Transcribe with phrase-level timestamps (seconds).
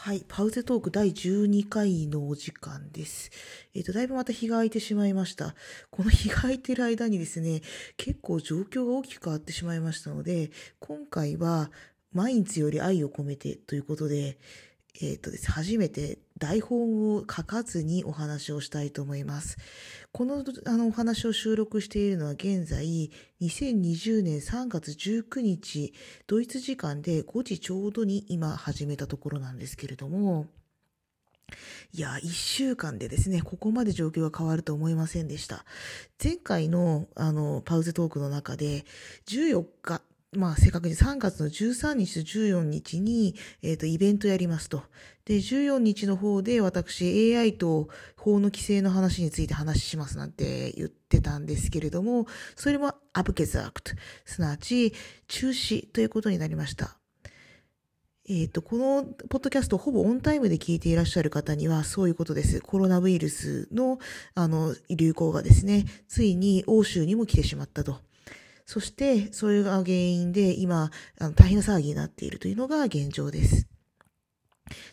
[0.00, 0.24] はい。
[0.28, 3.32] パウゼトーク第12回のお時間です。
[3.74, 5.56] えっ、ー、と、だいぶまた日が空いてしまいました。
[5.90, 7.62] この日が空いてる間にですね、
[7.96, 11.72] 結構状況が大きく変わってしまいましたので、今回は、
[12.12, 14.38] 毎日より愛を込めてということで、
[15.00, 19.58] えっ、ー、とです、初めて台本を書かずにお話をしたいと思います。
[20.12, 23.10] このあのお話を収録しているのは現在
[23.40, 25.92] 2020年3月19日
[26.26, 30.46] ドイツ時間で5時ちょうどに今始めたところなんですけれども
[31.92, 35.64] いや、一週間でですね、ここまで状況が変わると思いませんでした。
[36.22, 38.84] 前回の、あの、パウゼトークの中で、
[39.26, 40.02] 14日、
[40.36, 44.82] まあ、正確に3月の13日と14日に、えっ、ー、と、イベントやりますと。
[45.24, 53.92] で、14日の方で私 AI と法の規制の話について話しますなんて言ってたんですけれども、それもアブケザークト、
[54.26, 54.92] すなわち
[55.28, 56.98] 中止ということになりました。
[58.28, 62.60] えっ、ー、と、このポッドキャストほぼオンタイムで聞いていらっしゃる方にはそういうことです。
[62.60, 63.98] コロナウイルスの、
[64.34, 68.07] あの、流行がですね、ついに欧州にも来てしまったと。
[68.68, 73.66] そして、それが原因で今、あの大変な騒ぎになっているというのが現状です。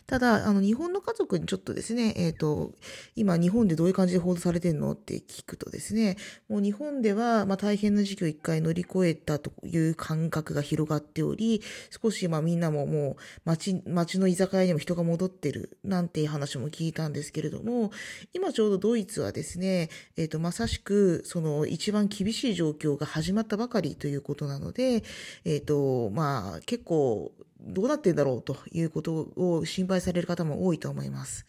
[0.06, 2.72] ただ、あの、日本の家族にちょっとですね、えっ、ー、と、
[3.14, 6.16] 今日本でどういう感じで報道されてるのって聞くとですね、
[6.48, 11.62] もう日本では、まあ大変な時期を一回乗り越えたという感覚が広がっており、
[12.02, 17.90] 少しまあみんなももう街、街の居酒屋にも人が戻ってるなんていう話も聞いたんですけれども、
[18.32, 25.02] 今ちょうどドイツはですね、えっ、ー、と、まさしくその一番厳しい状況が始まったばかりということなので、
[25.44, 31.46] えっ、ー、と、まあ結構どうなってんだろうということを心配される方も多いと思います。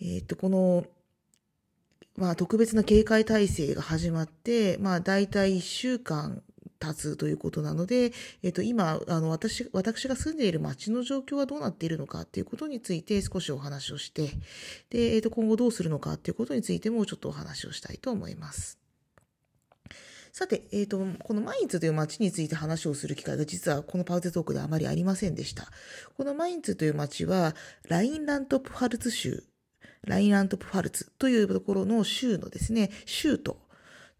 [0.00, 0.84] えっ、と、この、
[2.16, 6.42] まあ特別な警戒体制が始まって、まあ大体1週間
[6.78, 14.30] 経つということなので、えっ、と、今、あの、私、私が住んでいる街の状況はどうなっているのかっていうことについて少しお話をして、
[14.90, 18.85] で、えっ、と、今後どうするのかっていうことについてもちょっとお話をしたいと思います。
[20.38, 25.64] さて、えっ、ー、と、このマインツという街について話をする機会が実はこのパウゼトークであまりありませんでした。
[26.14, 27.54] このマインツという街は、
[27.88, 29.44] ラインラントプファルツ州、
[30.02, 33.56] ラインラントプファルツというところの州のですね、州都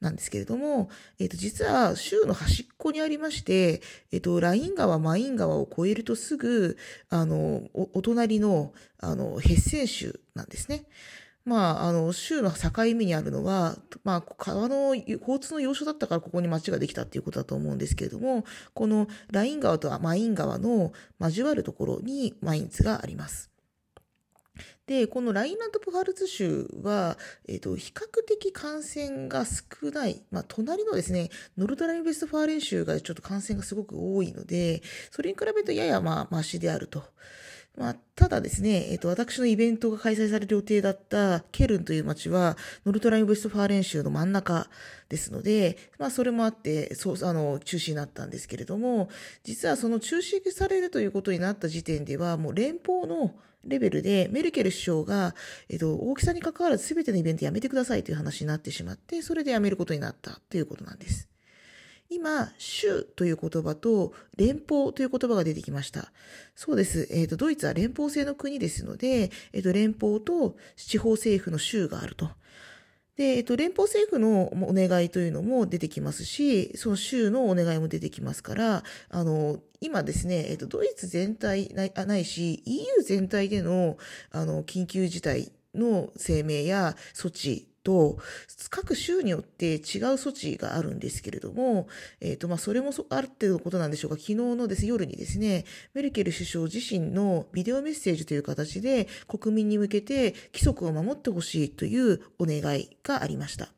[0.01, 0.89] なんですけれども、
[1.19, 6.79] えっ、ー、と、実は州の端っこにありまして、えっ、ー、と、ライン川、マイン川を越えるとすぐ、
[7.11, 10.87] あの、おお隣の、あの、ヘッセン州なんですね。
[11.47, 23.51] まあ、あの、州の境目にあるのは、まあ、川の、交通の要所だったからここに町ができたっていうことだと思うんですけれども、このライン川とマイン川の交わるところにマインツがあります。
[24.89, 30.23] で、このラインランド・プファルツ州は、えっ、ー、と、比較的感染が少ない。
[30.33, 37.05] まあ、隣のですね、ノルドライン・ベストファーレン州がちょっと感染がすごく多いので、それに比べるとややまあ、マシであると。
[37.77, 42.57] まあ、ただですね、えっ、と、私のイベントが開催される予定だったケルンという街は、
[42.87, 44.71] ノルトライン・ウェストファーレン州の真ん中
[45.11, 49.11] ですので、まあ、それもあって、そう、あの、中止になったんですけれども、
[49.45, 55.35] 実はその中止されるということになった時点では、もう連邦のレベルで、メルケル首相が、
[55.69, 61.29] えっと、大きさに関わらず全てのイベントやめてくださいという話になってしまって、それでやめることになったということなんです。
[62.09, 66.13] 今、州という言葉と連邦という言葉が出てきました。
[66.55, 67.09] そうです。
[67.11, 72.31] えっ、ー、と、ドイツは連邦制の国ですので、えっ、ー、と、連邦と地方政府の州があると。
[73.17, 83.97] で、えっ、ー、と、連邦政府のお願いというのも出てきますし、その州のお願いも出てきますから、あの、今ですね、えっ、と、ドイツ全体ないないし、EU 全体での、
[84.31, 88.19] あの、緊急事態の声明や措置と、
[88.69, 89.79] 各州によって違う
[90.15, 91.87] 措置があるんですけれども、
[92.21, 95.65] えっ、ー、と、まあ、それもある程度のことなんでしょうか、昨日のです夜にですね、
[95.95, 103.69] メルケル首相自身のビデオメッセージという形で国民に向けて規則を守ってほしいというお願いがありました。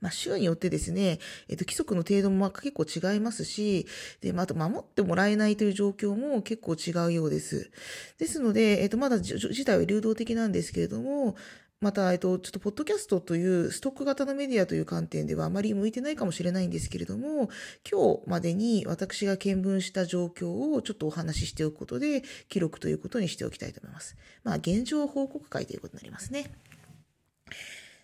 [0.00, 1.18] まあ、州によってですね、
[1.48, 3.86] えっ、と、規則の程度も結構違いますし、
[4.22, 7.70] で、まあ、あと守ってもらえないという状況も結構違うようです。
[8.18, 11.36] ですので、えっ、と、まだ事態は流動的なんですけれども、
[11.82, 17.50] また、えっと、ちょっと、ポッドキャストというストック型のメディアという観点ではあまり向いてないかもしれないんですけれども、
[17.90, 24.16] 今日までに私が見聞した状況をちょっとお話ししておくことで、記録ということにしておきたいと思います。
[24.44, 26.52] まあ、現状報告会ということになりますね。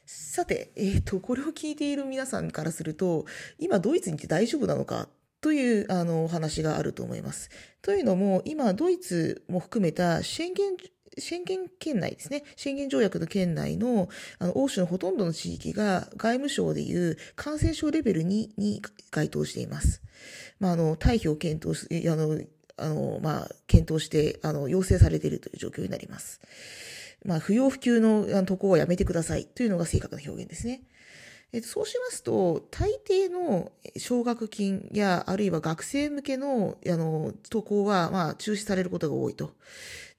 [0.06, 3.26] さて、えっ、と、これを聞いている皆さんからすると、
[3.60, 5.08] 今ドイツに行って大丈夫なのか
[5.40, 7.50] という、あの、お話があると思います。
[7.80, 10.76] というのも、今、ドイツも含めた宣言
[11.20, 12.44] 宣言圏内ですね。
[12.56, 20.02] 宣言条約の圏内の、あの、欧州のほとんどの地域が外務省でいう感染症レベル2に該当しています。
[20.60, 22.40] まあ、あの、退避を検討す、あの、
[22.76, 26.40] あの、まあ、検討して、あの、要請されているという状況になります。
[27.24, 30.82] まあ、不要不急の渡航はやめてくださいというのが正確な表現ですね。
[31.52, 39.54] えっと、そうしますと、大抵の奨学金や、あるいは学生向けの、あの、渡航は、まあ、中止されることが多いと。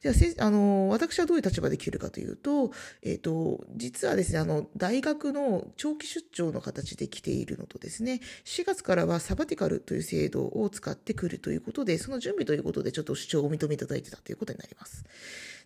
[0.02, 15.04] じゃあ、あの、私はどういう立場で来るかというと、えっ、と、実はですね、あの、大学の長期出張の形で来ているのとですね、4月からはサバティカルという制度を使ってくるということで、その準備ということでちょっと主張をお認めいただいてたということになります。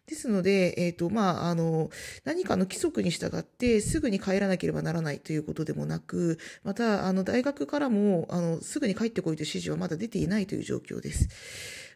[0.05, 1.89] ですので、えっ、ー、と、まあ、あの、
[2.25, 11.29] 何かの規則に従ってすぐに帰らなければならないということでもなく、また、あの、大学からも、あの、すぐに帰ってこいという指示はまだ出ていないという状況です。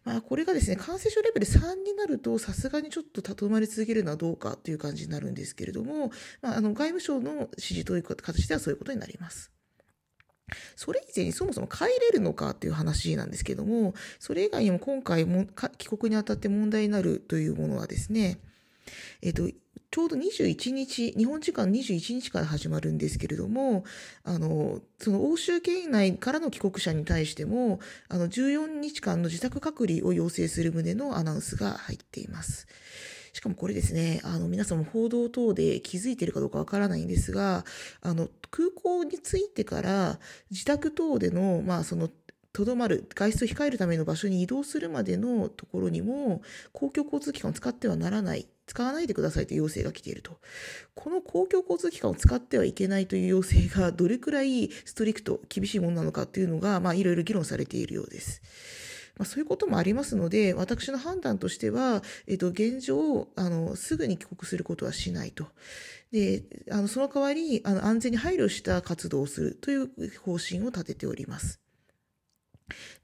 [0.08, 6.12] まあ、これがですね、感染症レベル3になると、さすがにちょっととまり続けるのはどうかという感じになるんですけれども、
[6.42, 9.52] まあ、あの、外務省の指示という形ではそういうことになります。
[10.78, 15.46] それ以前にそもそも帰れるのかっていう話なんですけども、それ以外にも今回も
[15.78, 18.40] 帰国にあたって問題になるというものはですね、
[19.22, 19.50] えっ、と、
[19.90, 23.86] ちょうど21日、日本時間21日から始まるんですけれども、
[24.24, 27.80] あの、その欧州圏内からの帰国者に対しても、
[28.10, 32.68] あの、14日間の自宅隔離を要請する旨のアナウンスが入っています。
[33.32, 37.64] しかもこれですね、あの、皆さんも報道等で気づいているかどうかわからないんですが、
[38.02, 40.20] あの、空港に着いてから
[40.52, 42.10] 自宅等での、まあ、その、
[42.52, 46.42] とどまる、外出を控えるための場所に移動するまでのところにも、
[46.74, 50.40] 公共交通機関を使ってはならない、使わないでくださいという要請が来ていると。
[50.94, 58.42] この公共交通機関を使ってはいけないという要請がどれくらいストリクト、厳しいものなのかっていうのが、まあ、いろいろ議論されているようです。
[59.18, 65.48] まあ、そういうこともありますので、私の判断としては、えっと、現状、あの、すぐに帰国することはしないと。
[66.12, 69.90] で、あの、その代わり、あの、安全に配慮した活動をするという
[70.20, 71.60] 方針を立てております。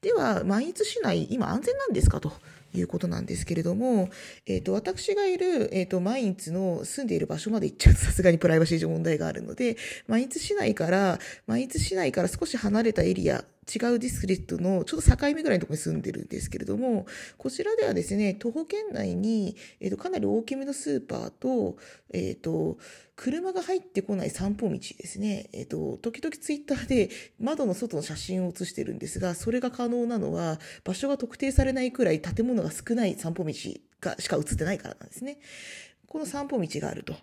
[0.02, 2.34] では、万一市内、今安全なんですかと
[2.74, 4.10] いうことなんですけれども、
[4.46, 9.78] えっ、ー、と、私がいる、えっ、ー、と、マインツの住んでいる場所まで行っちゃうと さすがにプライバシー上問題があるので、
[10.08, 17.06] マインツ市内から、マインツ市内から少し離れたエリア、違うディスクリットのちょっと境目ぐらいのところに住んでるんですけれども、
[17.38, 21.78] こちらではですね、徒歩圏内に、えっ、ー、と、かなり大きめのスーパーと、
[22.14, 22.78] えっ、と、
[23.16, 25.50] 車が入ってこない散歩道ですね。
[25.54, 27.10] えっ、と、時々ツイッターで
[27.40, 33.54] 窓の外の写真を写してるんですが、それが可能なのは、場所が特定されないくらい建物が少ない散歩道
[34.02, 35.40] がしか写ってないからなんですね。
[36.08, 37.16] この散歩道があると。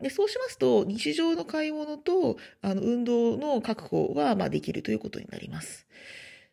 [0.00, 5.86] で、そうしますと、日常の買い物と、あの、運動の確保は、まあ、できるということになります。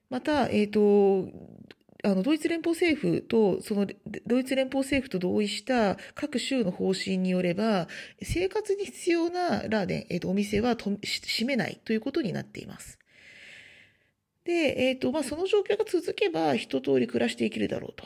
[0.09, 1.31] また、えっ、ー、と、
[2.03, 3.87] あの、ドイツ連邦政府と、その、
[4.25, 7.87] ドイツ連邦政府と同意した各州の方針によれば、
[8.21, 12.99] 生活に必要なラーデン、えっ、ー、と、お店はと閉めないということになっています。
[14.49, 18.03] で、えっ、ー、と、まあ、その状況が続けば、一通り暮らしていけるだろうと。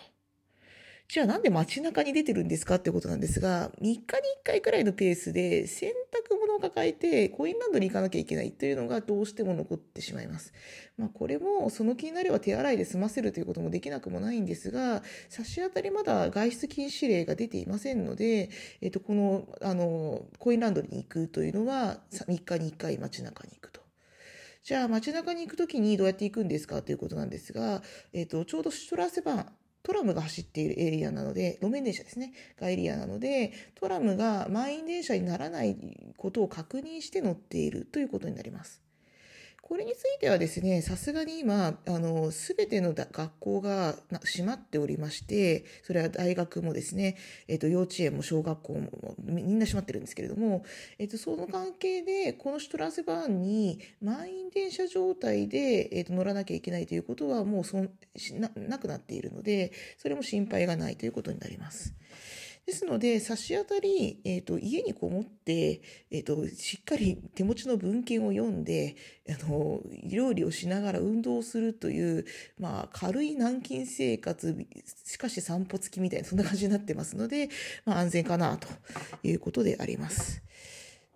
[1.07, 4.04] じゃあなんで街中に出てるんですかってことなんですが、3日に1
[4.44, 10.54] 回くらいのペースで洗濯物を抱えてコインランドに行かなきゃいけないというのがどうしても残ってしまいます。
[10.98, 18.50] まあこれもその気になれば手洗いで済ませるということもできなくもないんですが、差し当たりまだ外出禁止令が出ていませんので、
[18.81, 23.83] えっと、この、あの、コインランドリーに行くというのは3日に1回街中に行くと。
[24.63, 27.81] じゃあ街中に行く時にどうやって行くんですかということなんですが、
[28.13, 29.51] えっと、ちょうどシュトラセバン、
[29.83, 35.75] トラムが走っているエリアなので、路面電車ですね、がエリアなので、トラムが満員電車にならない
[36.15, 38.82] ことを確認して乗っているということになります。
[39.65, 47.15] これについてはですね、さすがに今、あの、すべての学校が閉まっておりまして、それは大学もですね、
[47.48, 50.65] えっ、と、幼稚園も小学校もみんな閉まってるんですけれども、
[51.00, 61.93] えっ、と、その関係で、このシュトラセバーンに満員電車状態で、えっ、と、乗らなきゃいけないということはもうそななくなっているので、それも心配がないということになります。
[62.65, 68.96] ですので、差し当たり、え、ー、と、家にこもって、え、ー、と、しっかり手持ちの文献を読んで、
[69.29, 72.25] あの、料理をしながら運動するという、
[72.58, 74.55] まあ、軽い軟禁生活、
[75.05, 77.50] しかし散歩付きみたいな、そんな感じになってますので、
[77.84, 78.70] まあ、安全かな、と
[79.24, 80.41] いうことであります。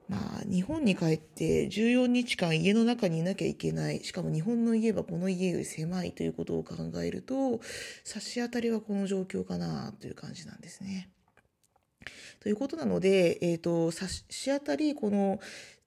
[0.10, 4.04] まあ、日本に帰って14日間家の中にいなきゃいけない。
[4.04, 7.60] しかも日本の家はこの家より狭いということを考えると、
[8.04, 11.10] 差し当たりはこの状況かなという感じなんですね。
[12.40, 15.40] ということなので、えっ、ー、と、差し当たり、この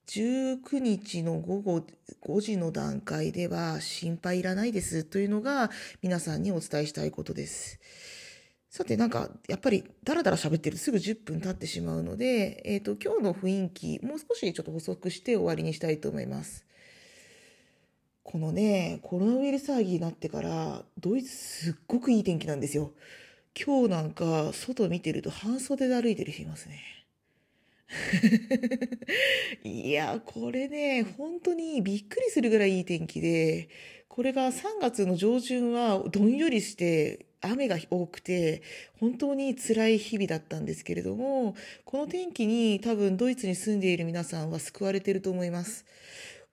[0.07, 1.85] 19日の午後
[2.21, 7.79] 5時の段階では心配いらないですというのが皆さんにお伝えしたいことです。
[8.69, 16.65] さて、なんか、やっぱり、だらだら喋ってるとすぐ10分経ってしまうので、えっ、ー、と、今日の雰囲気、もう少しちょっと補足して終わりにしたいと思います。
[18.23, 22.93] このね、コロナウイルス騒ぎになってから、ドイツすっごくいい天気なんですよ。
[23.59, 26.79] 今日なんか、外見てると半袖で歩いてる人いますね。
[29.63, 33.69] いや、これね、本当にびっくりするぐらいいい天気で、
[34.07, 38.61] これが3月の上旬はどんよりして雨が多くて、
[38.99, 41.55] 本当に辛い日々だったんですけれども、
[41.85, 45.85] この天気に多分ドイツに住んでいる皆さんは救われてると思います。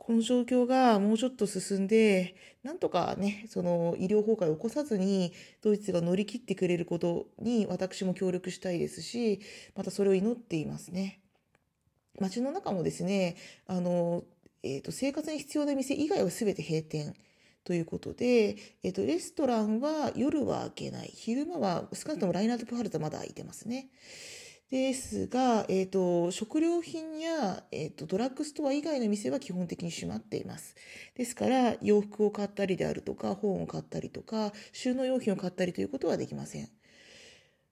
[0.09, 9.43] この状況がもうちょっと進んで、なんとかね、その医療崩壊を起こさずに、ドイツが乗り切ってくれることに私も協力したいですし、
[9.77, 11.21] またそれを祈っていますね。
[12.19, 13.37] 街の中もですね、
[13.67, 14.25] あの、
[14.63, 17.15] えっ、ー、と、生活に必要な店以外は全て閉店。
[17.65, 21.11] ということで、えっ、ー、と、レストランは夜は開けない。
[21.15, 23.91] 昼間は少なくともライナートプハルトまだ開いてますね。
[24.71, 30.75] ですが、えっ、ー、と、食料品や、えっ、ー、と、ドラッグストア以外の店は基本的に閉まっています。
[31.15, 36.69] ですから、洋服を買ったりであるとか、本を買ったりとか、収納用品を買ったりということはできません。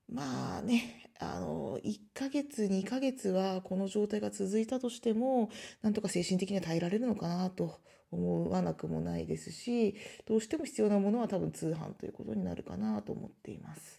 [0.09, 5.51] まあね、あの、1ヶ月、2ヶ月はこの状態が続いたとしても、
[5.83, 13.96] なんとか精神的には耐えられるのかなと思わなくもないですし、どうしても必要なものは多分通販ということになるかなと思っています。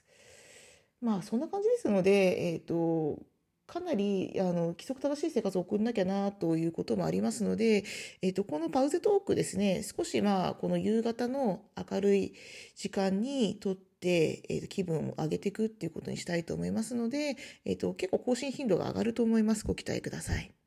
[1.01, 3.23] まあそんな感じですので、えっ、ー、と、
[3.67, 7.85] かなりあの規則正しい生活を送んなきゃなということもありますので、
[8.23, 12.35] え、ー、と、このパウゼトークですね、少しまあ、この夕方の明るい
[12.75, 17.37] 時間にとって、えー、と気分を上げていくっていうことにしたいと思いますので、
[17.67, 19.67] えっ、ー、と、結構更新頻度が上がると思います。
[19.67, 20.58] ご期待ください。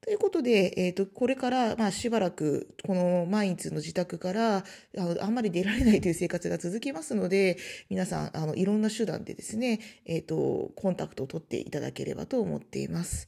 [0.00, 4.64] ということで、えっ、ー、と、これから、まあ、しばらく、この毎日の自宅から、あ
[4.96, 7.58] のあんまり出られないという生活が続きますので、
[7.90, 13.26] 皆さん、あの、いろんな手段でですね、えっ、ー、と、コンタクトを取っていただければと思っています。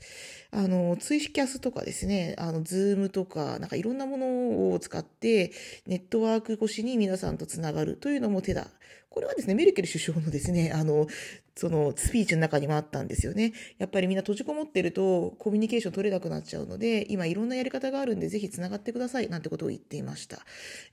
[0.52, 5.52] あの、ツイキャスとかですね、あの、ズームとか、なんかいろんなものを使って、
[5.86, 8.68] ネットワーク越しに皆さんとつながるというのも手だ。
[9.10, 11.08] これはですね、メルケル首相のですね、あの、
[11.56, 13.52] そのスピーチの中にもあったんですよね。
[13.76, 20.38] やっぱりみんな閉じこもってるとコミュニケーション取れなくなっちゃうので、今いろんなやり方があるんでぜひ繋がってくださいなんてことを言っていました。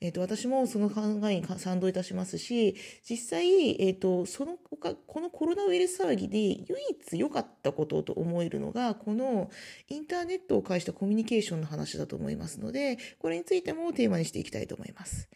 [0.02, 2.76] えっ、ー、と、私もその考えに賛同いたしますし、
[3.08, 9.50] 実際、えっ、ー、と、そのこのコロナウイルス騒ぎで唯一良かったことと思えるのが、この
[9.88, 15.30] インターネットを介したコミュニケーションの話だと思いますので、これについてもテーマにしていきたいと思います。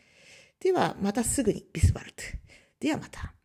[0.60, 2.24] では、またすぐにビスバルト。
[2.82, 3.41] ではまた。